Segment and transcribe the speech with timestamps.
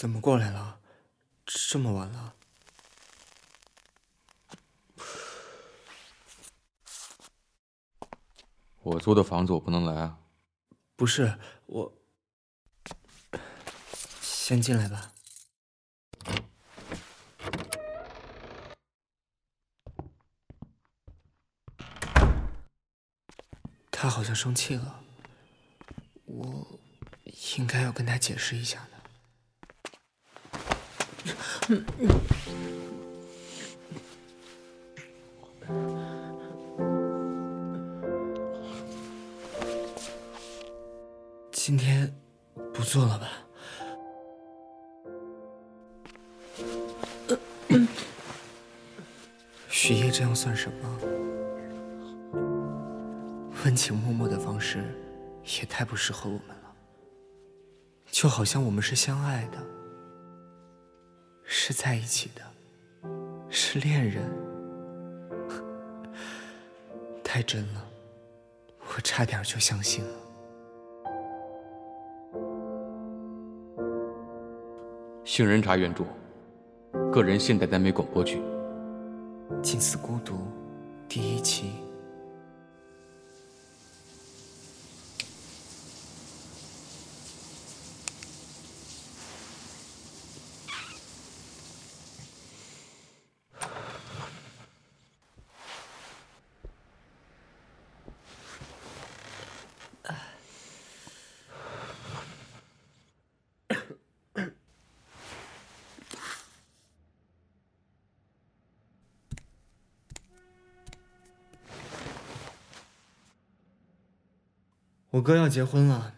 [0.00, 0.80] 怎么过来了？
[1.44, 2.34] 这么晚了。
[8.80, 10.18] 我租的房子我不能来啊。
[10.96, 11.92] 不是我，
[14.22, 15.12] 先进来吧。
[23.90, 25.04] 他好像生气了，
[26.24, 26.80] 我
[27.58, 28.89] 应该要跟他解释一下的。
[41.52, 42.12] 今天
[42.74, 43.28] 不做了吧？
[49.68, 50.98] 许夜这样算什么？
[53.64, 54.82] 温情脉脉的方式
[55.60, 56.74] 也太不适合我们了，
[58.10, 59.64] 就好像我们是相爱的，
[61.52, 62.42] 是在一起的，
[63.50, 64.22] 是恋人，
[67.24, 67.84] 太真了，
[68.78, 70.10] 我差点就相信了。
[75.24, 76.04] 杏仁茶原著，
[77.10, 78.38] 个人现代耽美广播剧
[79.60, 80.34] 《近似孤独》
[81.08, 81.72] 第一期。
[115.20, 116.14] 我哥要结婚了，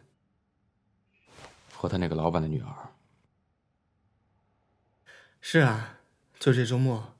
[1.74, 2.92] 和他那个老板的女儿。
[5.40, 5.98] 是啊，
[6.38, 7.16] 就这周末。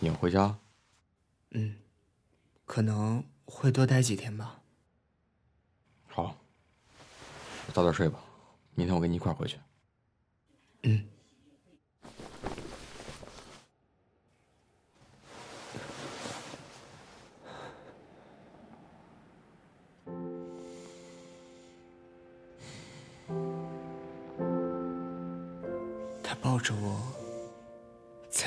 [0.00, 0.58] 你要回家？
[1.50, 1.78] 嗯，
[2.66, 4.60] 可能会多待几天吧。
[6.08, 6.36] 好，
[7.72, 8.18] 早点睡吧，
[8.74, 9.60] 明天我跟你一块回去。
[10.82, 11.08] 嗯。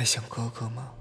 [0.05, 0.91] 在想哥哥吗？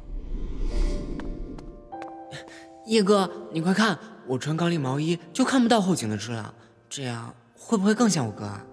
[2.86, 6.54] 叶哥，你快看，我穿高领毛衣就看不到后颈的痣了，
[6.88, 8.64] 这样会不会更像我哥啊？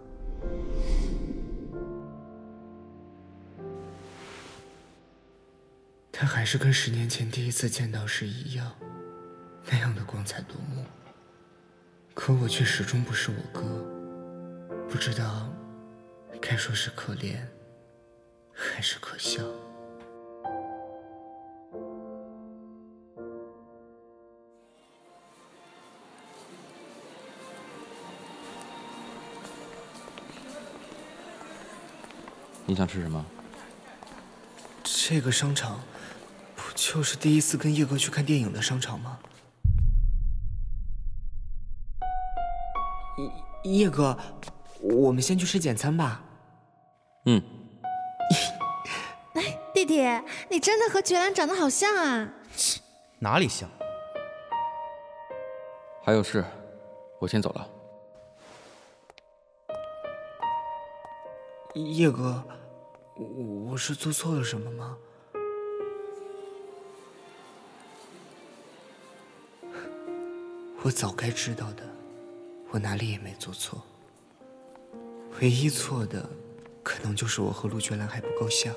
[6.14, 8.72] 他还是跟十年前第一次见到时一样，
[9.70, 10.86] 那样的光彩夺目。
[12.14, 13.66] 可我却始终不是我哥，
[14.88, 15.50] 不知道
[16.40, 17.36] 该说是可怜。
[18.54, 19.42] 还是可笑。
[32.72, 33.26] 你想吃什么？
[34.82, 35.82] 这个商场，
[36.56, 39.20] 不就是第一次跟叶哥去看电影的商场吗？
[43.66, 44.18] 叶叶哥，
[44.80, 46.24] 我们先去吃简餐吧。
[47.26, 47.44] 嗯。
[49.36, 50.02] 哎弟弟，
[50.50, 52.30] 你真的和觉兰长得好像啊！
[53.20, 53.70] 哪里像？
[56.06, 56.46] 还有事，
[57.20, 57.68] 我先走了。
[61.74, 62.44] 叶哥，
[63.22, 64.98] 我我是做错了什么吗？
[70.82, 71.84] 我早该知道的，
[72.72, 73.84] 我哪里也没做错。
[75.40, 76.28] 唯一错的，
[76.82, 78.74] 可能就是我和陆觉兰还不够像。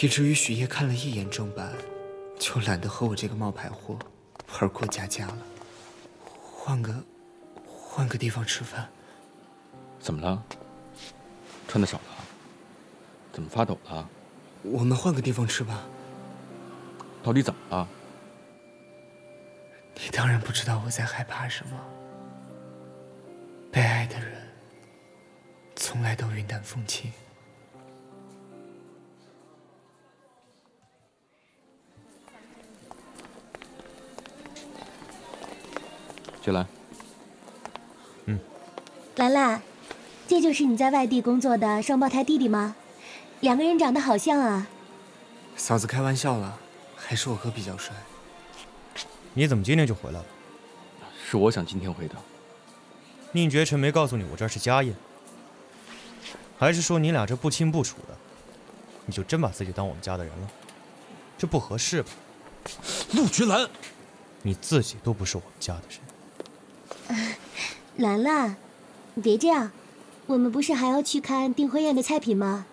[0.00, 1.74] 以至于许烨看了一眼正版，
[2.38, 3.98] 就懒得和我这个冒牌货
[4.60, 5.38] 玩过家家了。
[6.40, 6.94] 换个，
[7.66, 8.88] 换个地方吃饭。
[9.98, 10.40] 怎么了？
[11.66, 12.21] 穿的少了？
[13.32, 14.08] 怎么发抖了？
[14.62, 15.82] 我们换个地方吃吧。
[17.22, 17.88] 到底怎么了？
[19.94, 21.78] 你当然不知道我在害怕什么。
[23.70, 24.32] 被爱的人，
[25.76, 27.10] 从来都云淡风轻。
[36.42, 36.66] 雪兰，
[38.26, 38.38] 嗯，
[39.16, 39.62] 兰兰，
[40.26, 42.74] 这就是你在外地工作的双胞胎弟弟吗？
[43.42, 44.68] 两个人长得好像啊。
[45.56, 46.56] 嫂子开玩笑了，
[46.96, 47.92] 还是我哥比较帅。
[49.34, 50.24] 你怎么今天就回来了？
[51.28, 52.14] 是我想今天回的。
[53.32, 54.94] 宁绝尘没告诉你我这是家宴。
[56.56, 58.16] 还是说你俩这不清不楚的，
[59.06, 60.48] 你就真把自己当我们家的人了？
[61.36, 62.10] 这不合适吧？
[63.14, 63.68] 陆绝兰，
[64.42, 67.34] 你自己都不是我们家的人。
[67.96, 68.56] 兰兰，
[69.14, 69.72] 你别这样，
[70.26, 72.66] 我们不是还要去看订婚宴的菜品吗？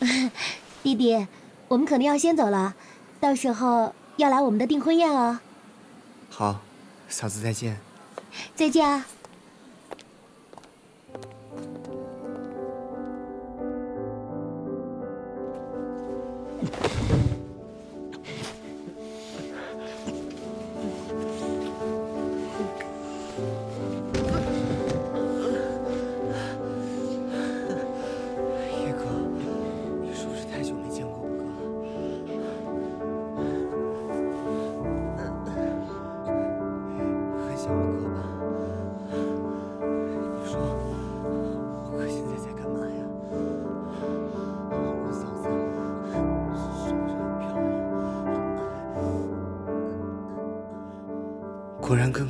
[0.82, 1.26] 弟弟，
[1.68, 2.74] 我们可能要先走了，
[3.20, 5.40] 到时候要来我们的订婚宴哦。
[6.30, 6.60] 好，
[7.08, 7.78] 嫂子再见。
[8.54, 9.06] 再见啊。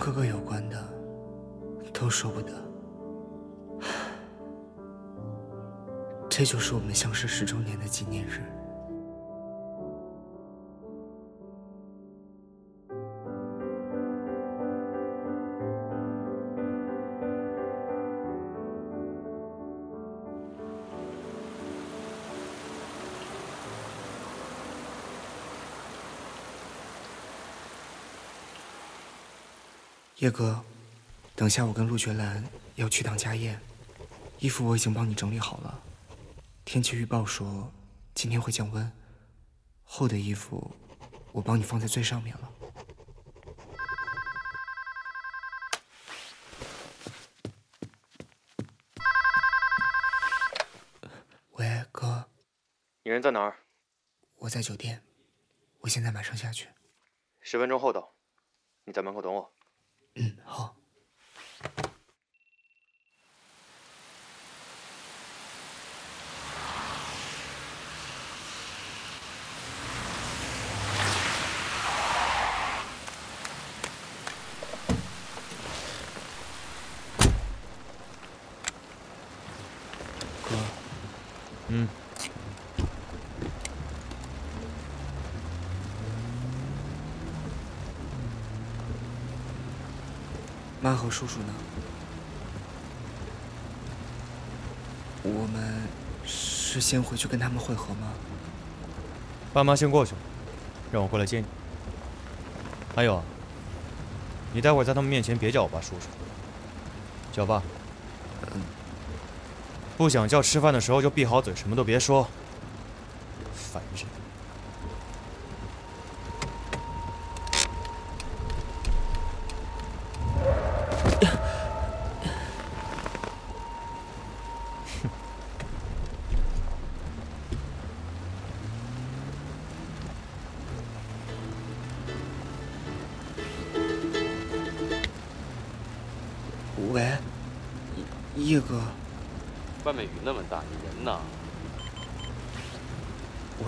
[0.05, 0.77] 哥哥有关的，
[1.95, 2.53] 都说不得。
[6.29, 8.43] 这就是我们相识十周年的纪念日。
[30.25, 30.65] 叶哥，
[31.37, 32.43] 等下我跟陆绝兰
[32.77, 33.61] 要去趟家宴，
[34.39, 35.83] 衣服我已经帮你整理好了。
[36.65, 37.71] 天气预报说
[38.15, 38.91] 今天会降温，
[39.85, 40.75] 厚的衣服
[41.31, 42.51] 我帮你放在最上面了。
[51.51, 52.31] 喂，哥，
[53.03, 53.59] 你人在哪儿？
[54.39, 55.03] 我在酒店，
[55.81, 56.71] 我现在马上下去。
[57.43, 58.15] 十分钟后到，
[58.85, 59.53] 你在门口等我。
[60.17, 60.77] 嗯，好。
[80.45, 80.55] 哥，
[81.69, 81.89] 嗯，
[91.05, 91.53] 妈和叔叔呢？
[95.23, 95.83] 我们
[96.25, 98.13] 是先回去跟他们会合吗？
[99.53, 100.19] 爸妈先过去了，
[100.91, 101.47] 让我过来接你。
[102.97, 103.23] 还有啊，
[104.55, 106.07] 你待会儿在他们面前别叫我爸叔叔，
[107.33, 107.63] 叫爸。
[108.55, 108.63] 嗯
[109.97, 112.29] 不想叫吃饭的时候就闭好嘴，什么都别说。
[113.55, 114.24] 烦人。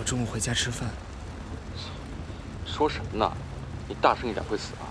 [0.07, 0.89] 中午回家吃饭，
[2.65, 3.29] 说什么呢？
[3.89, 4.87] 你大声一点会死啊！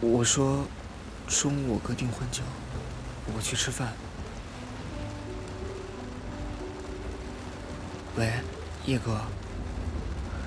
[0.00, 0.64] 我说
[1.28, 2.42] 中午我哥订婚酒，
[3.36, 3.92] 我去吃饭。
[8.16, 8.32] 喂，
[8.84, 9.20] 叶哥，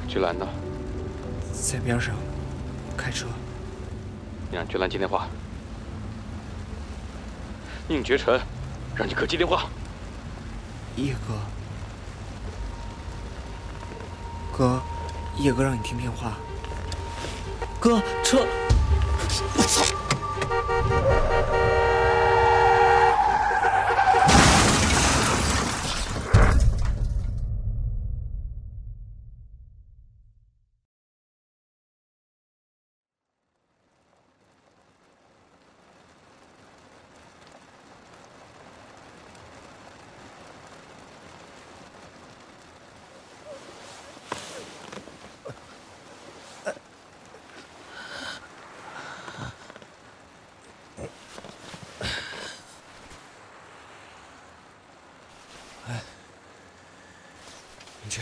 [0.05, 0.45] 菊兰呢？
[1.53, 2.13] 在边上
[2.97, 3.27] 开车。
[4.51, 5.29] 你让菊兰接电话。
[7.87, 8.37] 宁绝尘，
[8.93, 9.69] 让你哥接电话。
[10.97, 11.39] 叶哥，
[14.59, 14.81] 哥，
[15.37, 16.33] 叶哥让你听电话。
[17.79, 18.45] 哥，车！
[19.55, 19.85] 我操！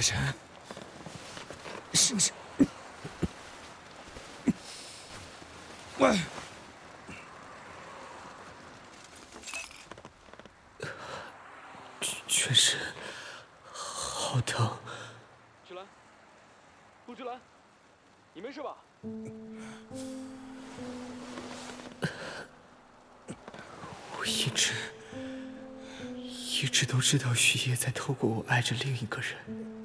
[0.08, 0.16] 神，
[1.94, 2.32] 是不是？
[5.98, 6.18] 喂。
[12.26, 12.78] 确实，
[13.70, 14.78] 好疼。
[15.68, 15.86] 芷兰，
[17.08, 17.38] 陆之兰，
[18.34, 18.78] 你没事吧？
[24.18, 24.74] 我一直，
[26.24, 29.76] 一直都知道徐烨在透过我爱着另一个人。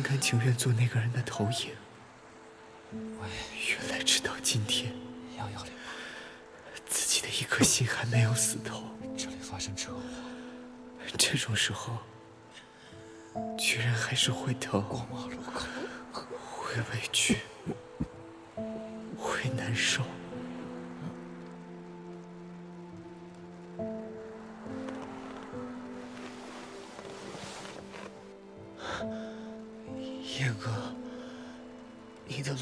[0.00, 1.68] 心甘情愿做那个人的投影。
[3.68, 4.90] 原来直到今天，
[5.36, 5.72] 幺幺零，
[6.86, 8.82] 自己的一颗心还没有死透。
[9.14, 10.00] 这里发生车祸，
[11.18, 11.98] 这种时候，
[13.58, 15.66] 居然还是会疼，过马路口，
[16.50, 17.36] 会委屈，
[19.18, 20.02] 会难受。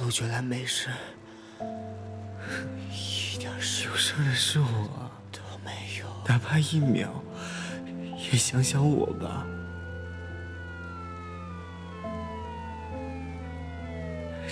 [0.09, 0.89] 你的陆觉兰没事，
[2.91, 5.11] 一点受伤的是我。
[5.31, 7.11] 都没有，哪怕一秒，
[8.17, 9.47] 也想想我吧。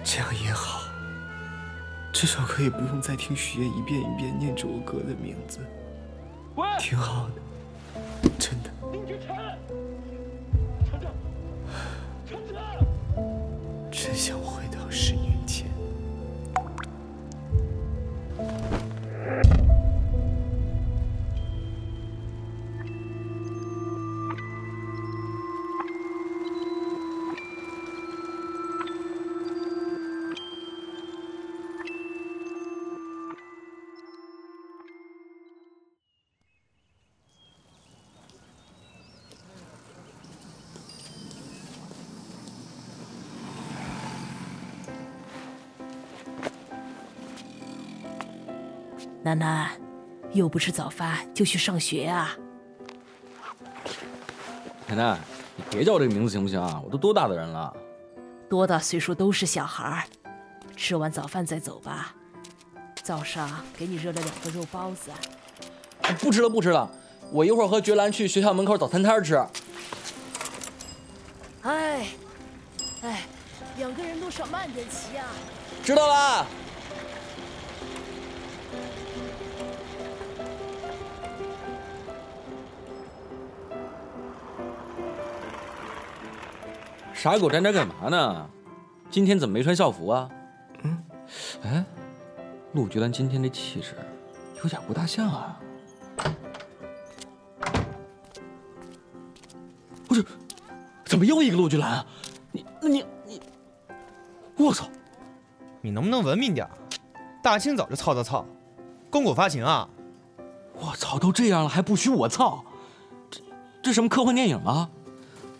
[0.04, 0.82] 这样也好，
[2.12, 5.60] 至少可以不用再听许烨一遍一遍念着我哥的名字，
[6.78, 8.70] 挺好的，真的。
[13.90, 15.35] 真想回到十年
[49.26, 49.68] 楠楠，
[50.34, 52.36] 又不吃早饭就去上学啊？
[54.86, 55.18] 奶奶，
[55.56, 56.80] 你别叫我这个名字行不行啊？
[56.84, 57.74] 我都多大的人了？
[58.48, 60.04] 多大岁数都是小孩儿，
[60.76, 62.14] 吃完早饭再走吧。
[63.02, 65.10] 早上给你热了两个肉包子。
[66.20, 66.88] 不吃了，不吃了，
[67.32, 69.44] 我一会儿和觉兰去学校门口早餐摊吃。
[71.62, 72.06] 哎，
[73.02, 73.22] 哎，
[73.76, 75.26] 两个人路上慢点骑啊。
[75.82, 76.46] 知道了。
[87.16, 88.46] 傻狗站这干嘛呢？
[89.10, 90.28] 今天怎么没穿校服啊？
[90.82, 91.02] 嗯，
[91.64, 91.82] 哎，
[92.72, 93.94] 陆觉兰今天这气质
[94.62, 95.58] 有点不大像啊。
[100.06, 100.22] 不是，
[101.06, 102.06] 怎么又一个陆菊兰啊？
[102.52, 103.40] 你，那你你，
[104.58, 104.86] 我操！
[105.80, 106.70] 你能不能文明点儿？
[107.42, 108.44] 大清早就操操操，
[109.10, 109.88] 公狗发情啊？
[110.74, 112.62] 我操，都这样了还不许我操？
[113.30, 113.40] 这
[113.82, 114.90] 这什么科幻电影啊？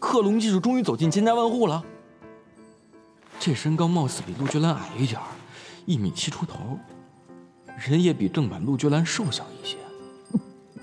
[0.06, 1.84] 克隆技术终于走进千家万户了。
[3.40, 5.20] 这身高貌似比陆觉兰矮一点，
[5.84, 6.78] 一米七出头，
[7.76, 9.76] 人也比正版陆觉兰瘦小一些。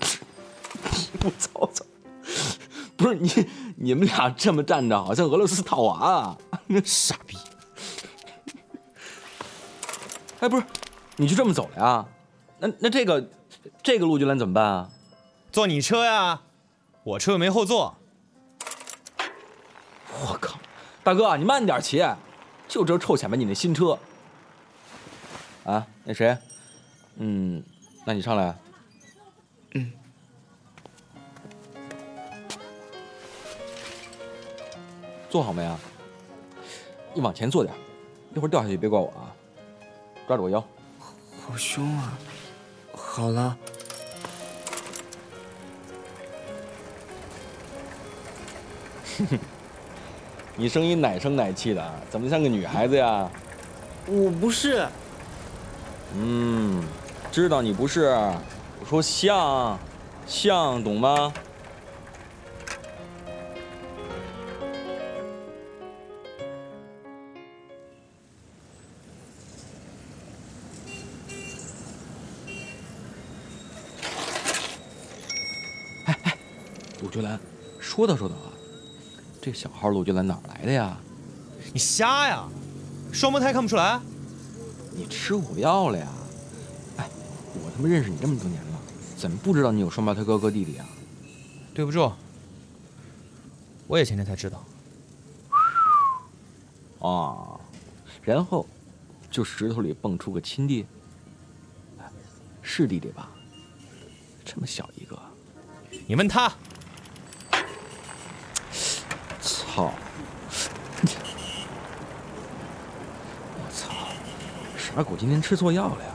[1.24, 1.86] 我操操！
[2.98, 6.38] 不是你你们俩这么站着，好像俄罗斯套娃啊！
[6.84, 7.38] 傻逼！
[10.40, 10.64] 哎，不是，
[11.16, 12.06] 你就这么走了呀？
[12.58, 13.30] 那那这个
[13.82, 14.90] 这个陆觉兰怎么办啊？
[15.50, 16.42] 坐你车呀？
[17.04, 17.96] 我车又没后座。
[20.22, 20.58] 我靠，
[21.02, 22.04] 大哥，你慢点骑，
[22.68, 23.98] 就知道臭显摆你那新车。
[25.64, 26.36] 啊，那谁？
[27.16, 27.62] 嗯，
[28.04, 28.56] 那你上来。
[29.72, 29.92] 嗯。
[35.28, 35.78] 坐好没啊？
[37.12, 37.74] 你往前坐点，
[38.34, 39.34] 一会儿掉下去别怪我啊。
[40.26, 40.64] 抓住我腰。
[41.46, 42.18] 好凶啊！
[42.94, 43.56] 好了。
[49.18, 49.38] 哼哼。
[50.56, 53.28] 你声音奶声奶气的，怎么像个女孩子呀？
[54.06, 54.86] 我不是。
[56.16, 56.80] 嗯，
[57.32, 58.10] 知道你不是。
[58.80, 59.76] 我说像，
[60.28, 61.32] 像，懂吗？
[76.06, 76.36] 哎哎，
[77.02, 77.40] 陆觉兰，
[77.80, 78.43] 说道说道啊。
[79.44, 80.96] 这小号陆觉兰哪儿来的呀？
[81.74, 82.48] 你瞎呀！
[83.12, 84.00] 双胞胎看不出来？
[84.96, 86.08] 你吃火药了呀？
[86.96, 87.10] 哎，
[87.62, 88.80] 我他妈认识你这么多年了，
[89.18, 90.86] 怎么不知道你有双胞胎哥哥弟弟啊？
[91.74, 92.10] 对不住，
[93.86, 94.64] 我也前天才知道。
[97.00, 97.60] 哦，
[98.22, 98.66] 然后
[99.30, 100.86] 就石头里蹦出个亲弟，
[102.62, 103.28] 是弟弟吧？
[104.42, 105.20] 这么小一个，
[106.06, 106.50] 你问他。
[109.74, 109.90] 操！
[113.58, 113.90] 我操！
[114.76, 116.10] 傻狗今天吃错药了呀！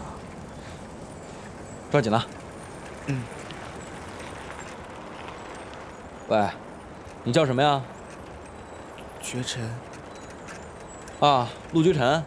[1.92, 2.25] 抓紧了。
[3.08, 3.22] 嗯。
[6.30, 6.48] 喂，
[7.25, 7.82] 你叫什么呀？
[9.22, 9.70] 绝尘。
[11.20, 12.24] 啊，陆绝尘，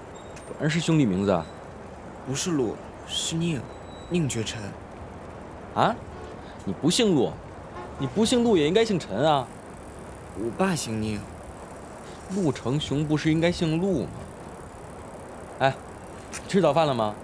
[0.46, 1.42] 果然是兄弟名字。
[2.26, 3.58] 不是陆，是宁，
[4.10, 4.60] 宁绝尘。
[5.74, 5.96] 啊？
[6.66, 7.32] 你不姓陆？
[7.98, 9.46] 你不姓陆也应该姓陈啊。
[10.38, 11.20] 我爸姓宁。
[12.34, 14.08] 陆成雄不是应该姓陆吗？
[15.58, 15.74] 哎，
[16.48, 17.14] 吃早饭了吗？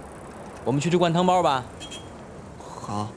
[0.65, 1.65] 我们去吃灌汤包吧。
[2.59, 3.09] 好。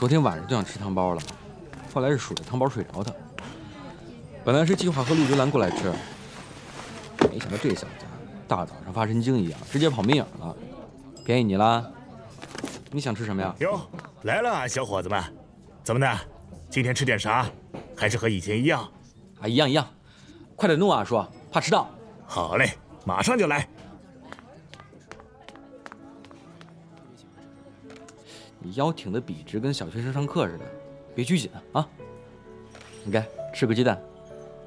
[0.00, 1.20] 昨天晚上就想吃汤包了，
[1.92, 3.14] 后来是数着汤包睡着的。
[4.42, 5.92] 本来是计划和陆之兰过来吃，
[7.30, 8.06] 没想到这小子
[8.48, 10.56] 大早上发神经一样，直接跑没影了。
[11.22, 11.84] 便宜你啦！
[12.90, 13.54] 你想吃什么呀？
[13.58, 13.78] 哟，
[14.22, 15.22] 来了，小伙子们，
[15.84, 16.18] 怎么的？
[16.70, 17.46] 今天吃点啥？
[17.94, 18.90] 还是和以前一样？
[19.38, 19.86] 啊，一样一样。
[20.56, 21.86] 快点弄啊，叔，怕迟到。
[22.26, 22.72] 好嘞，
[23.04, 23.68] 马上就来。
[28.62, 30.64] 你腰挺得笔直，跟小学生上课似的，
[31.14, 31.88] 别拘谨啊！
[33.02, 33.98] 你该吃个鸡蛋，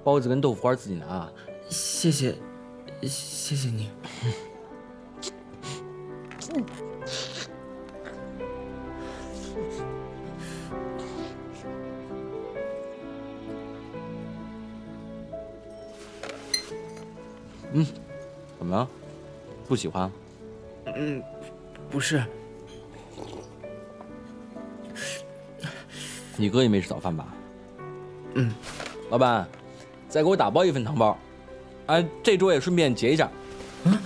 [0.04, 1.32] 包子跟豆腐花自己拿啊。
[1.70, 2.36] 谢谢，
[3.04, 3.90] 谢谢你。
[17.74, 17.86] 嗯，
[18.58, 18.88] 怎么了？
[19.68, 20.12] 不喜欢？
[20.86, 21.22] 嗯，
[21.90, 22.24] 不是。
[26.44, 27.34] 你哥也没吃早饭吧？
[28.34, 28.54] 嗯，
[29.10, 29.48] 老板，
[30.10, 31.18] 再给我打包一份汤包，
[31.86, 33.32] 哎，这桌也顺便结一下。
[33.86, 33.98] 嗯，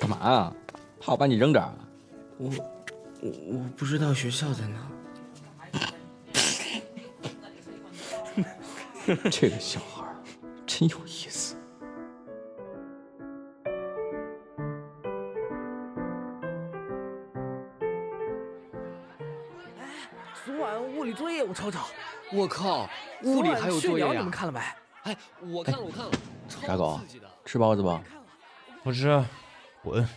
[0.00, 0.52] 干嘛啊？
[0.98, 1.72] 怕我把你扔这儿？
[2.38, 2.50] 我
[3.20, 4.80] 我我不知道学校在哪。
[9.30, 10.04] 这个小孩
[10.66, 11.47] 真有意思。
[22.38, 22.88] 我靠，
[23.22, 24.12] 物理还有作业呀！
[24.12, 24.60] 你们看了没？
[25.02, 26.12] 哎，我看了，我看了，
[26.48, 27.00] 傻狗，
[27.44, 28.00] 吃包子不？
[28.84, 29.24] 不吃，
[29.82, 30.08] 滚！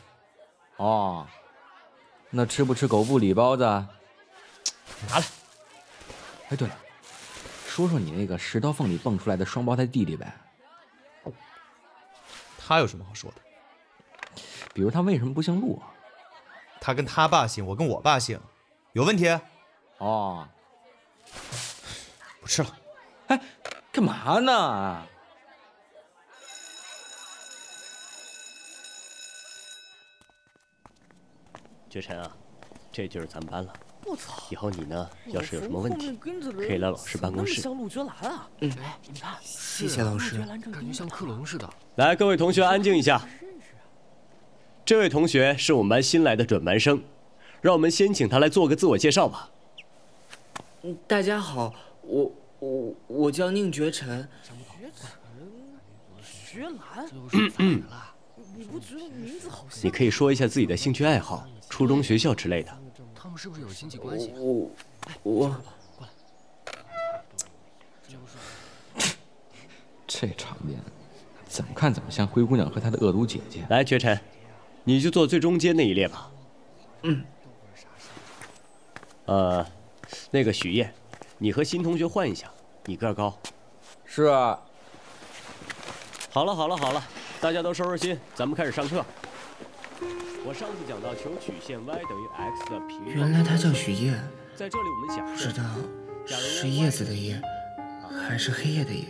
[0.78, 1.26] 哦，
[2.30, 3.64] 那吃不吃狗不理包子？
[3.64, 5.26] 拿来。
[6.50, 6.78] 哎，对了，
[7.66, 10.32] 说说你那个石头缝里蹦出来的双胞胎弟弟呗。
[12.60, 14.42] 他有什么好说的？
[14.74, 15.82] 比如他为什么不姓陆？
[16.80, 18.40] 他跟他爸姓，我跟我爸姓，
[18.94, 19.28] 有问题？
[19.98, 20.48] 哦。
[22.52, 22.78] 不吃了，
[23.28, 23.42] 哎，
[23.94, 25.08] 干嘛呢？
[31.90, 32.30] 绝尘啊，
[32.92, 33.74] 这就是咱们班了。
[34.04, 34.44] 我操！
[34.50, 37.62] 以后你呢，要是有什么问题，可以来老师办公室。
[37.62, 38.50] 像陆绝兰啊！
[38.60, 38.70] 嗯，
[39.08, 40.38] 你看，谢谢老师。
[40.40, 41.70] 感觉像克隆似的。
[41.96, 43.26] 来，各位同学安静一下。
[44.84, 47.02] 这位同学是我们班新来的准班生，
[47.62, 49.50] 让我们先请他来做个自我介绍吧。
[51.08, 52.30] 大家好，我
[52.62, 54.28] 我我叫宁绝尘。
[56.46, 57.08] 绝兰，
[58.56, 59.84] 你不觉得名字好像？
[59.84, 62.72] 你可以说一下自己的兴趣爱好、初中学校之类的。
[63.16, 64.32] 他们是不是有亲戚关系？
[64.36, 64.70] 我
[65.24, 65.56] 我过来。
[70.06, 70.80] 这场面，
[71.48, 73.66] 怎么看怎么像灰姑娘和她的恶毒姐姐。
[73.70, 74.20] 来，绝尘，
[74.84, 76.32] 你就坐最中间那一列吧。
[77.04, 77.24] 嗯。
[79.26, 79.66] 呃。
[80.30, 80.94] 那个许烨，
[81.44, 82.52] 你和新同学换一下，
[82.86, 83.36] 你个高。
[84.06, 84.28] 是。
[86.30, 87.04] 好了好了好了，
[87.42, 89.04] 大家都收拾心，咱们开始上课。
[90.46, 93.04] 我上次讲到求曲线 y 等于 x 的平。
[93.08, 94.14] 原来他叫许叶。
[94.56, 95.48] 在这里我们假设。
[95.48, 95.64] 不知道
[96.28, 97.42] 是叶子的叶，
[98.28, 99.06] 还是黑夜的夜。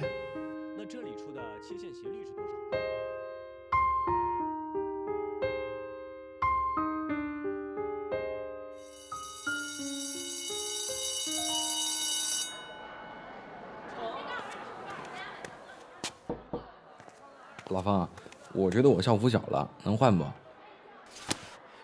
[17.71, 18.07] 老方，
[18.53, 20.25] 我觉得我校服小了，能换不？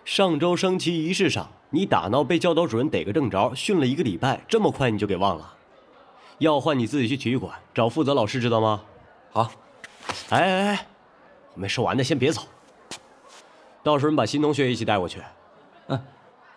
[0.04, 5.54] 上周升旗仪式上，你打闹被教导主任逮个正着，训了一个礼拜，这么快你就给忘了？
[6.39, 8.84] 要换你自己去体育馆找负责老师，知道吗？
[9.32, 9.52] 好。
[10.30, 10.88] 哎哎哎，
[11.54, 12.41] 我没说完呢，先别走。
[13.82, 15.21] 到时候你把新同学一起带过去。
[15.88, 16.00] 嗯，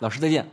[0.01, 0.49] 老师再见。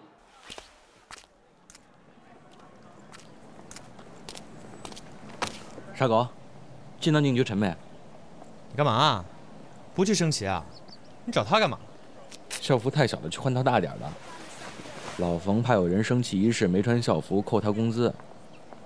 [5.96, 6.28] 傻狗，
[7.00, 7.76] 见到宁绝尘没？
[8.78, 9.26] 你干嘛？
[9.96, 10.64] 不去升旗啊？
[11.26, 11.80] 你找他干嘛？
[12.62, 14.08] 校服太小了，去换套大点的。
[15.18, 18.14] 老冯怕有人升旗仪式没穿校服扣他工资，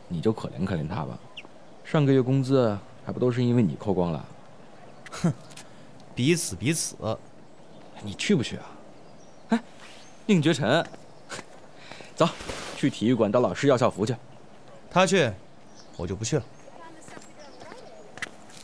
[0.07, 1.19] 你就可怜可怜他吧。
[1.83, 4.25] 上个月工资还不都是因为你扣光了？
[5.11, 5.33] 哼，
[6.15, 6.95] 彼此彼此。
[8.01, 8.63] 你去不去啊？
[9.49, 9.59] 哎，
[10.25, 10.87] 宁绝尘，
[12.15, 12.25] 走，
[12.77, 14.15] 去体育馆找老师要校服去。
[14.89, 15.29] 他去，
[15.97, 16.43] 我就不去了。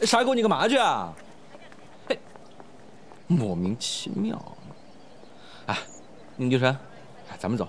[0.05, 1.13] 傻狗，你干嘛去啊？
[2.07, 2.19] 嘿，
[3.27, 4.39] 莫名其妙。
[5.65, 5.77] 哎，
[6.35, 6.77] 宁绝尘，
[7.39, 7.67] 咱们走。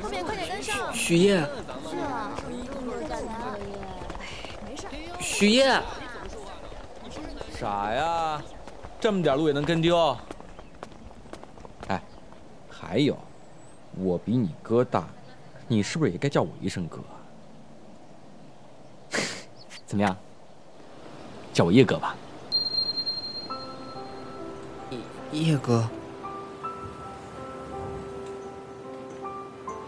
[0.00, 0.92] 后面快点跟上。
[0.92, 1.38] 许烨。
[1.88, 2.30] 是啊，
[5.18, 5.80] 许烨。
[7.58, 8.42] 傻呀，
[9.00, 10.16] 这么点路也能跟丢？
[11.88, 12.00] 哎，
[12.68, 13.16] 还有，
[13.96, 15.08] 我比你哥大，
[15.70, 16.98] 你是不是也该叫我一声哥？
[19.86, 20.16] 怎么样？
[21.52, 22.16] 叫我叶哥吧。
[25.30, 25.88] 叶哥。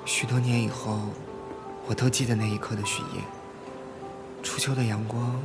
[0.04, 1.00] 许多年以后，
[1.88, 3.20] 我都记得那一刻的许烨。
[4.40, 5.42] 初秋的阳光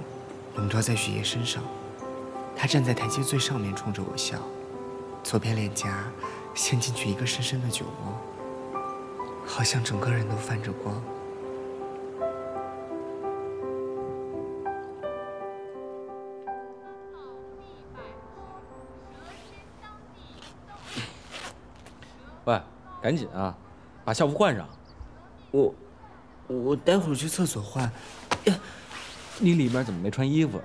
[0.56, 1.63] 笼罩在许烨身上，
[2.56, 4.38] 他站在台阶最上面，冲着我笑，
[5.23, 6.04] 左边脸颊
[6.54, 8.13] 陷进去一个深深的酒窝，
[9.48, 11.02] 好像整个人都泛着光。
[22.46, 22.62] 喂，
[23.02, 23.58] 赶紧啊，
[24.06, 24.70] 把校服换上。
[25.52, 25.74] 我，
[26.48, 27.92] 我待会儿去厕所换。
[29.40, 30.62] 你里面怎么没穿衣服？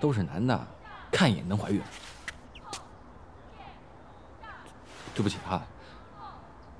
[0.00, 0.66] 都是男的，
[1.10, 1.80] 看一眼能怀孕。
[5.14, 5.62] 对不起哈，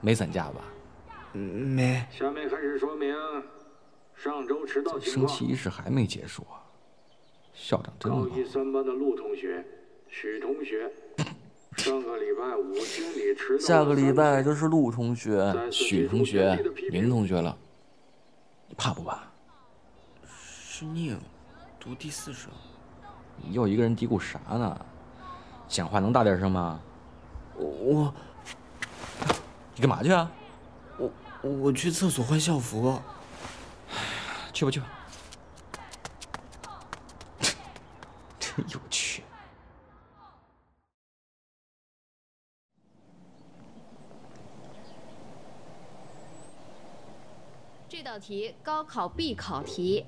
[0.00, 0.62] 没散架吧？
[1.32, 2.04] 没。
[2.10, 3.14] 下面开始说明
[4.14, 6.62] 上周迟到情升旗仪式还没结束啊！
[7.54, 9.64] 校长真高一三班的陆同学、
[10.08, 10.90] 许同学，
[11.76, 13.64] 上个礼拜五千里迟到。
[13.64, 16.58] 下个礼拜就是陆同学、许同学、
[16.90, 17.56] 宁同学了，
[18.68, 19.22] 你怕不怕？
[20.26, 21.18] 是宁，
[21.80, 22.50] 读第四声。
[23.36, 24.86] 你又一个人嘀咕啥呢？
[25.68, 26.80] 讲话能大点声吗？
[27.56, 28.14] 我，
[29.74, 30.30] 你干嘛去啊？
[31.42, 33.00] 我我去厕所换校服。
[34.52, 34.86] 去吧去吧。
[38.38, 39.24] 真 有趣。
[47.88, 50.04] 这道题高考必考题，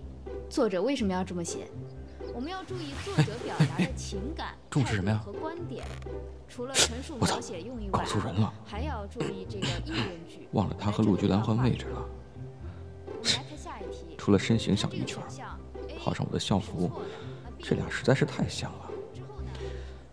[0.49, 1.69] 作者为什么要这么写？
[2.35, 5.19] 我们要注意作者表达的情感、 重视什么呀？
[5.25, 5.87] 和观点。
[6.55, 8.55] 除了陈述描写用意外，搞错人了。
[8.65, 10.49] 还要注意这个议论句。
[10.53, 12.09] 忘了他和陆菊兰换位置了。
[14.17, 15.21] 除了身形小一圈，
[15.99, 16.93] 套上我的校服，
[17.59, 18.91] 这俩实在是太像了。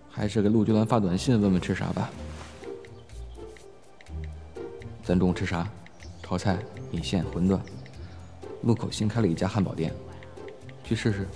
[0.10, 2.10] 还是给陆菊兰发短信问问吃啥吧。
[5.04, 5.69] 咱中午吃啥？
[6.23, 6.58] 炒菜、
[6.89, 7.60] 米线、馄饨。
[8.63, 9.93] 路口新开了一家汉堡店，
[10.84, 11.27] 去试试。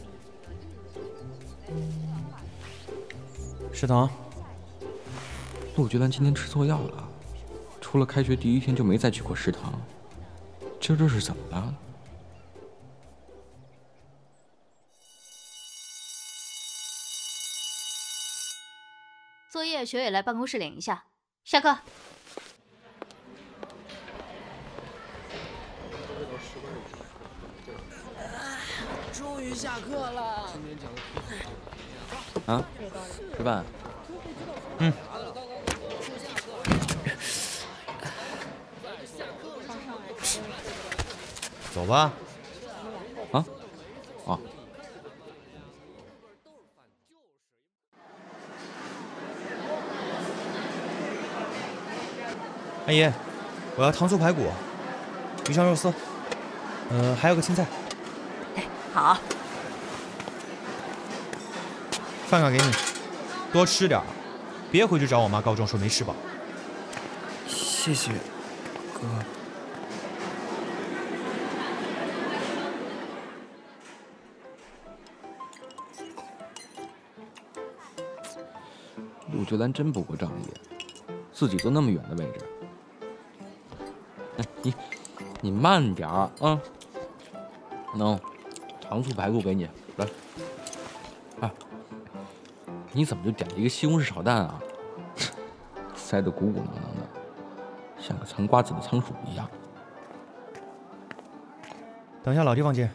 [3.71, 4.09] 食堂。
[5.75, 7.09] 陆菊兰今天吃错药了，
[7.81, 9.73] 除了开学第一天就没再去过食堂。
[10.79, 11.75] 今儿这是怎么了？
[19.51, 21.03] 作业学委来办公室领一下。
[21.43, 21.77] 下课。
[29.11, 30.49] 终于下课了。
[32.45, 32.63] 啊，
[33.35, 33.65] 吃饭。
[34.79, 34.93] 嗯。
[41.75, 42.13] 走吧。
[43.33, 43.45] 啊？
[44.25, 44.39] 啊。
[52.87, 53.11] 阿姨，
[53.75, 54.49] 我要糖醋排骨，
[55.49, 55.93] 鱼香肉丝，
[56.91, 57.65] 呃，还有个青菜。
[58.93, 59.17] 好。
[62.27, 62.71] 饭卡给你，
[63.51, 64.01] 多吃点
[64.71, 66.15] 别回去找我妈告状说没吃饱。
[67.49, 68.13] 谢谢，
[68.93, 69.01] 哥。
[79.45, 80.45] 陆菊兰真不够仗义，
[81.31, 82.41] 自己坐那么远的位置。
[84.63, 84.73] 你，
[85.39, 86.59] 你慢点儿啊。
[87.95, 88.19] 喏，
[88.81, 90.07] 糖醋排骨给你，来。
[91.41, 91.53] 啊，
[92.91, 94.59] 你怎么就点了一个西红柿炒蛋啊？
[95.93, 98.01] 塞得鼓鼓囊囊的。
[98.01, 99.47] 像个藏瓜子的仓鼠一样。
[102.23, 102.89] 等一下，老地方见。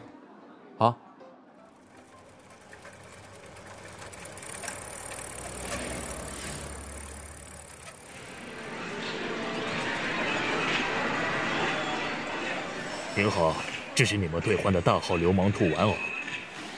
[13.13, 13.53] 您好，
[13.93, 15.93] 这是你们兑换的大号流氓兔玩偶。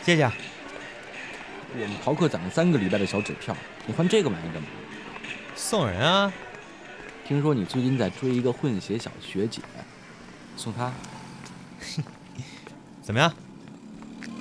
[0.02, 0.24] 谢谢。
[1.76, 4.68] 我们逃课攒了三个礼拜的小纸票，你换这个玩意干嘛？
[5.56, 6.34] 送人啊！
[7.24, 9.62] 听说你最近在追一个混血小学姐，
[10.58, 10.92] 送她。
[13.04, 13.32] 怎么样？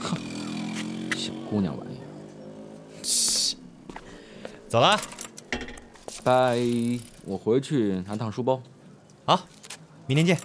[0.00, 0.16] 哼，
[1.14, 2.02] 小姑娘玩意儿。
[4.66, 4.98] 走了。
[6.24, 6.58] 拜，
[7.26, 8.62] 我回去拿趟书包。
[9.26, 9.46] 好，
[10.06, 10.38] 明天见。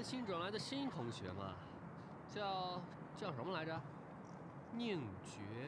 [0.00, 1.54] 新转来的新同学嘛，
[2.34, 2.80] 叫
[3.20, 3.78] 叫什么来着？
[4.74, 5.42] 宁觉晨。
[5.52, 5.67] 哎，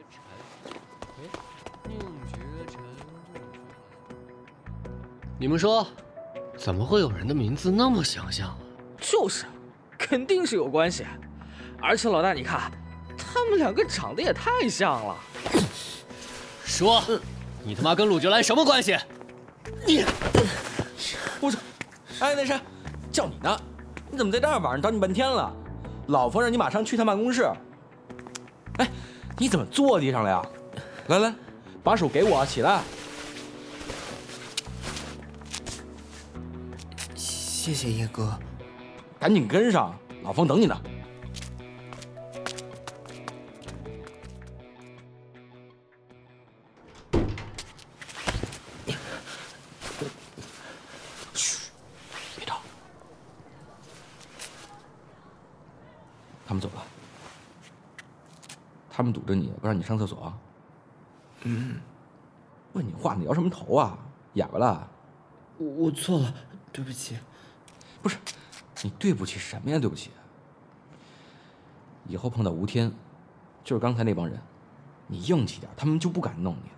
[5.37, 5.87] 你们说，
[6.55, 8.57] 怎么会有人的名字那么相像啊？
[8.99, 9.45] 就是，
[9.97, 11.03] 肯定是有关系。
[11.81, 12.71] 而且老大，你看，
[13.17, 15.15] 他们两个长得也太像了。
[16.63, 17.03] 说，
[17.63, 18.95] 你他妈跟陆觉兰什么关系？
[19.87, 20.05] 你，
[21.39, 21.57] 不是，
[22.19, 22.59] 哎，那谁，
[23.11, 23.59] 叫你呢。
[24.11, 24.79] 你怎么在这儿玩？
[24.79, 25.51] 找你半天了，
[26.07, 27.49] 老冯让你马上去趟办公室。
[28.77, 28.87] 哎，
[29.37, 30.41] 你怎么坐地上了呀？
[31.07, 31.33] 来来，
[31.83, 32.81] 把手给我，起来。
[37.15, 38.37] 谢谢叶哥，
[39.19, 40.79] 赶紧跟上，老冯等你呢。
[59.61, 60.33] 不让你上厕所。
[61.43, 61.79] 嗯，
[62.73, 63.97] 问你话你摇什么头啊？
[64.33, 64.89] 哑巴了？
[65.57, 66.33] 我我错了，
[66.71, 67.15] 对不起。
[68.01, 68.17] 不是，
[68.81, 69.77] 你对不起什么呀？
[69.77, 70.09] 对不起。
[72.07, 72.91] 以后碰到吴天，
[73.63, 74.41] 就是刚才那帮人，
[75.05, 76.75] 你硬气点，他们就不敢弄你了。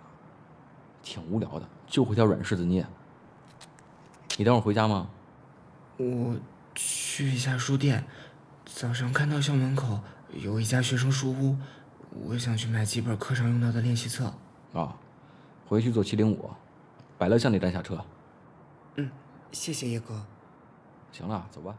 [1.02, 2.86] 挺无聊的，就会挑软柿子捏。
[4.36, 5.08] 你等会儿回家吗？
[5.96, 6.36] 我
[6.74, 8.04] 去一下书店，
[8.66, 10.00] 早上看到校门口
[10.32, 11.56] 有一家学生书屋。
[12.22, 14.32] 我想去买几本课上用到的练习册。
[14.72, 14.96] 啊，
[15.66, 16.50] 回去坐七零五，
[17.18, 17.98] 百乐巷那站下车。
[18.96, 19.10] 嗯，
[19.50, 20.24] 谢谢叶哥。
[21.12, 21.76] 行了，走吧。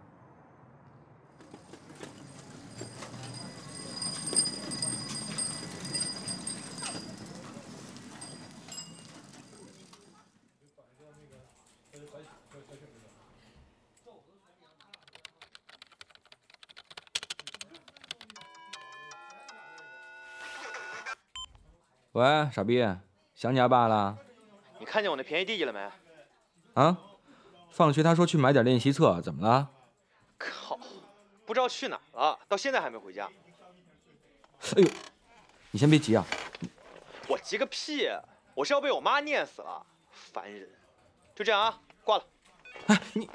[22.15, 22.81] 喂，傻逼，
[23.33, 24.17] 想你阿爸了？
[24.79, 25.91] 你看见我那便宜弟弟了没？
[26.81, 26.97] 啊，
[27.69, 29.69] 放学他说去买点练习册，怎么了？
[30.37, 30.79] 靠，
[31.45, 33.29] 不知道去哪儿了，到现在还没回家。
[34.77, 34.87] 哎呦，
[35.71, 36.25] 你先别急啊。
[37.27, 38.07] 我急个屁！
[38.53, 40.69] 我是要被我妈念死了，烦人。
[41.35, 42.23] 就这样啊，挂了。
[42.87, 43.29] 哎，你。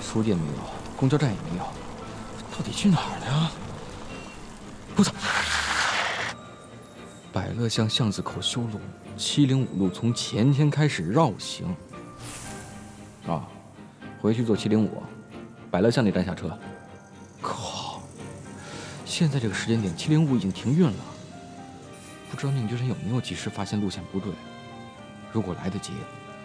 [0.00, 0.62] 书店没有，
[0.96, 1.64] 公交站也没有，
[2.56, 3.50] 到底去哪儿了呀？
[4.96, 5.12] 我操！
[7.32, 8.80] 百乐巷巷子口修路，
[9.16, 11.66] 七零五路从前天开始绕行。
[13.26, 13.46] 啊，
[14.20, 15.02] 回去坐七零五，
[15.70, 16.58] 百乐巷那站下车。
[17.42, 18.00] 靠！
[19.04, 21.04] 现在这个时间点，七零五已经停运了。
[22.30, 24.32] 不知道宁觉晨有没有及时发现路线不对？
[25.32, 25.92] 如果来得及，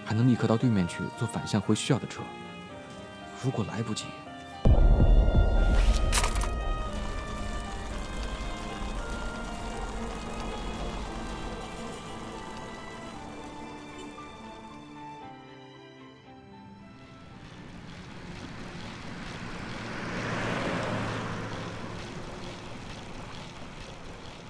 [0.06, 2.22] 还能立刻到对面去坐反向回学校的车。
[3.44, 4.06] 如果来不及，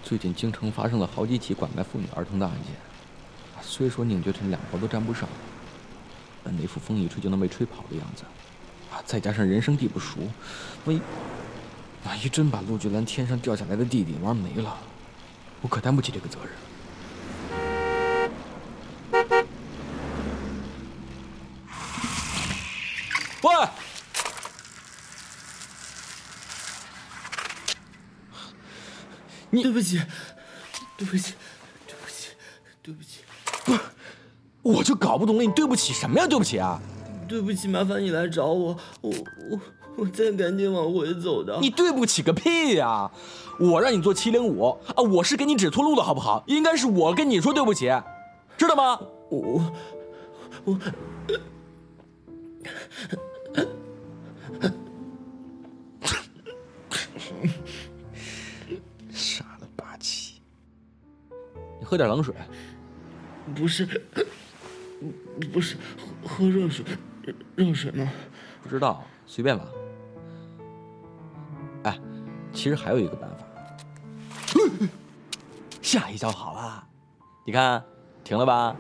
[0.04, 2.76] 最近京城发生了好几起拐卖妇女儿童的案件，
[3.60, 5.28] 虽说宁觉晨两头都沾不上，
[6.44, 8.24] 但那副风一吹就能被吹跑的样子。
[9.06, 10.18] 再加上人生地不熟，
[10.86, 11.02] 万一
[12.06, 14.78] 万一真把陆俊兰天上掉下来的弟弟玩没了，
[15.62, 16.52] 我可担不起这个责任。
[23.44, 23.68] 喂！
[29.50, 30.02] 你对不起，
[30.98, 31.34] 对不起，
[31.86, 32.30] 对不起，
[32.82, 33.20] 对不起！
[33.66, 33.78] 不，
[34.64, 36.26] 我就搞不懂了，你对不起什么呀？
[36.26, 36.82] 对不起啊！
[37.34, 39.12] 对不起，麻烦你来找我，我
[39.50, 39.60] 我
[39.96, 41.58] 我再赶紧往回走的。
[41.62, 43.10] 你对不起个屁呀！
[43.60, 44.64] 我让你坐七零五
[44.96, 46.44] 啊，我是给你指错路了好不好？
[46.46, 47.92] 应该是我跟你说对不起，
[48.56, 49.00] 知道吗？
[49.32, 49.74] 我
[50.66, 50.80] 我。
[59.12, 60.34] 傻了吧唧！
[61.80, 62.32] 你喝点冷水。
[63.56, 63.88] 不是，
[65.52, 65.76] 不是，
[66.24, 66.86] 喝热水，
[67.56, 68.10] 热水吗？
[68.62, 69.66] 不知道，随便吧。
[71.84, 72.00] 哎，
[72.54, 73.38] 其实还有一个办法。
[75.82, 76.84] 下一招好了，
[77.46, 77.84] 你看，
[78.24, 78.76] 停了吧？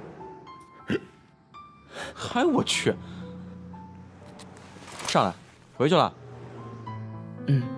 [2.33, 2.95] 哎，我去！
[5.07, 5.33] 上来，
[5.77, 6.13] 回去了。
[7.47, 7.72] 嗯。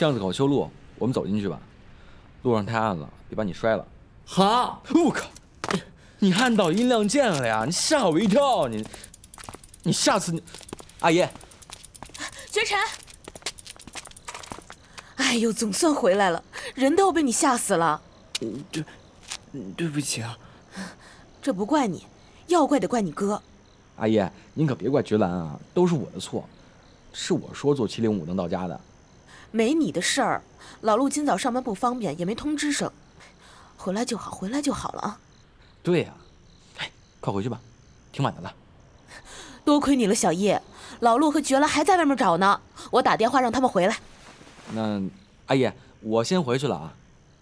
[0.00, 0.66] 巷子口修路，
[0.98, 1.60] 我们走进去吧。
[2.42, 3.86] 路上太暗了，别把你摔了。
[4.24, 5.28] 好，我靠！
[6.18, 7.64] 你按到音量键了呀？
[7.66, 8.66] 你吓我一跳！
[8.66, 8.82] 你，
[9.82, 10.42] 你下次你，
[11.00, 11.22] 阿姨，
[12.50, 12.78] 绝尘，
[15.16, 16.42] 哎呦，总算回来了，
[16.74, 18.00] 人都要被你吓死了。
[18.72, 18.82] 对，
[19.76, 20.34] 对不起啊。
[21.42, 22.06] 这不怪你，
[22.46, 23.42] 要怪得怪你哥。
[23.96, 26.48] 阿姨，您可别怪菊兰啊，都是我的错，
[27.12, 28.80] 是我说坐七零五能到家的。
[29.50, 30.42] 没你的事儿，
[30.82, 32.90] 老陆今早上班不方便，也没通知声。
[33.76, 35.18] 回来就好，回来就好了啊。
[35.82, 36.14] 对呀，
[36.78, 37.60] 哎，快回去吧，
[38.12, 38.54] 挺晚的了。
[39.64, 40.62] 多亏你了，小叶。
[41.00, 42.60] 老陆和绝兰还在外面找呢，
[42.90, 43.98] 我打电话让他们回来。
[44.72, 45.00] 那
[45.46, 46.94] 阿姨，我先回去了啊。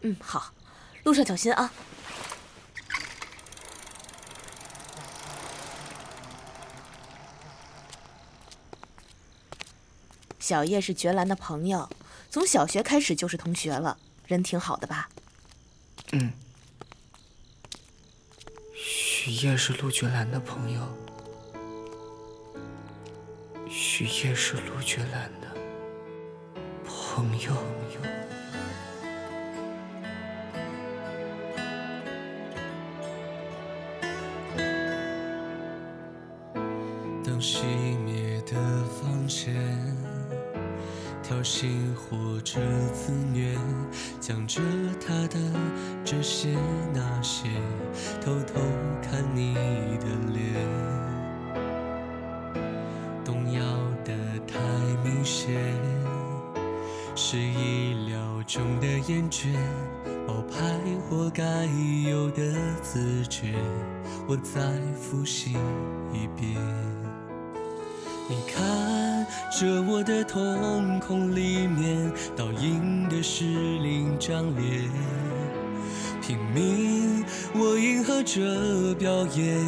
[0.03, 0.53] 嗯，好，
[1.05, 1.71] 路上小心啊。
[10.39, 11.89] 小叶是绝兰的朋友，
[12.31, 15.09] 从小学开始就是同学了，人挺好的吧？
[16.13, 16.33] 嗯。
[18.75, 20.81] 许烨是陆觉兰的朋友，
[23.69, 25.55] 许烨是陆觉兰的
[26.87, 27.53] 朋友。
[68.29, 69.27] 你看。
[69.51, 74.89] 着我的瞳孔里面倒映的是另一张脸，
[76.23, 77.25] 拼命
[77.55, 79.59] 我迎合着表演，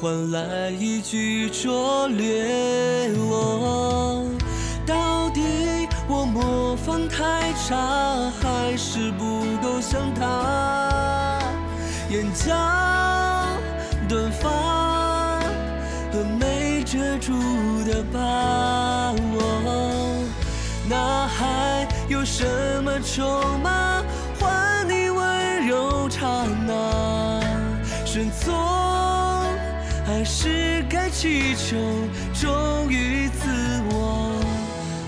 [0.00, 3.12] 换来一句拙劣。
[3.16, 4.24] 我
[4.86, 5.42] 到底
[6.08, 11.42] 我模仿太差，还是不够像他？
[12.08, 12.54] 眼角
[17.94, 19.14] 的疤。
[20.88, 22.44] 那还有什
[22.82, 24.02] 么筹码
[24.38, 27.40] 换你温柔刹那？
[28.04, 28.52] 顺从
[30.04, 31.76] 还是该祈求？
[32.34, 33.48] 忠于自
[33.90, 34.40] 我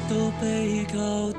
[0.08, 1.30] 都被搞。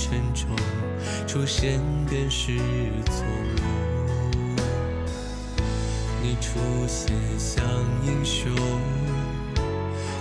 [0.00, 0.48] 沉重，
[1.26, 1.78] 出现
[2.08, 2.56] 便是
[3.10, 3.60] 错误。
[6.22, 7.62] 你出现像
[8.06, 8.50] 英雄，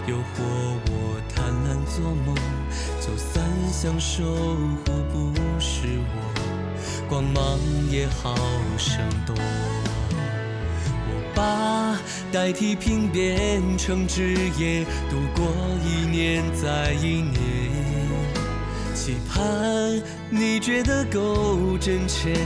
[0.06, 0.44] 诱惑
[0.92, 2.36] 我贪婪做梦，
[3.00, 6.14] 就算想守护不是我，
[7.08, 7.58] 光芒
[7.90, 8.36] 也好
[8.78, 9.34] 生动。
[11.08, 11.98] 我把。
[12.32, 15.48] 代替品变成职业，度过
[15.84, 17.69] 一年再一年，
[19.10, 19.42] 期盼
[20.30, 22.38] 你觉得够真切，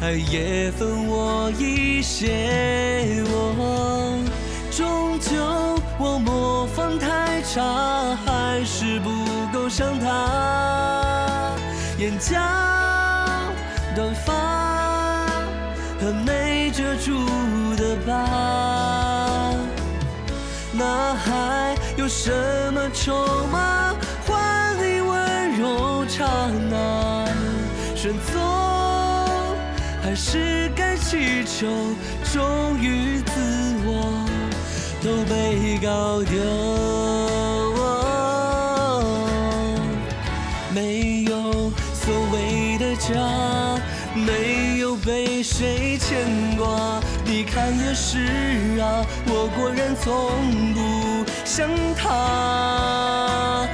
[0.00, 3.22] 爱也分我一些。
[3.26, 4.16] 我
[4.70, 5.36] 终究
[5.98, 9.10] 我模仿太差，还是不
[9.52, 11.54] 够像他。
[11.98, 12.34] 眼角
[13.94, 14.32] 短发
[16.00, 17.12] 和没遮住
[17.76, 19.54] 的疤，
[20.72, 22.32] 那还有什
[22.72, 23.94] 么筹码
[26.20, 26.26] 刹
[26.68, 27.24] 那？
[27.96, 28.38] 选择
[30.02, 31.66] 还是该祈求，
[32.30, 33.32] 忠于自
[33.86, 34.26] 我
[35.02, 36.36] 都被搞丢。
[40.74, 43.80] 没有所谓的家，
[44.14, 47.00] 没有被谁牵挂。
[47.24, 50.30] 你看也是啊，我果然从
[50.74, 51.66] 不像
[51.96, 53.66] 他。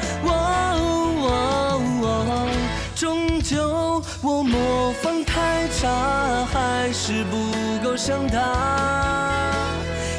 [5.87, 8.41] 他，还是不够像他。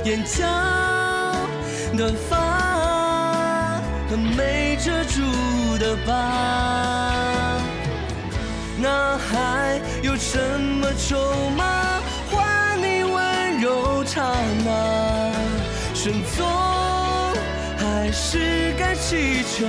[0.06, 0.46] 眼角
[1.98, 7.60] 的发和没遮住的疤，
[8.78, 12.00] 那还有什么筹码
[12.32, 14.24] 换你温柔刹
[14.64, 15.34] 那？
[15.94, 16.46] 选择
[17.78, 19.66] 还是该祈求，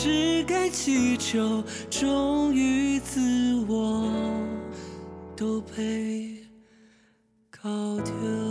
[0.00, 3.20] 是该祈求，忠于自
[3.66, 4.08] 我
[5.36, 6.36] 都被
[7.50, 7.68] 搞
[8.04, 8.47] 丢。